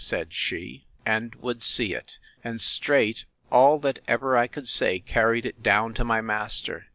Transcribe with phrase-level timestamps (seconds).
[0.03, 5.45] said she; and would see it: And strait, all that ever I could say, carried
[5.45, 6.87] it down to my master.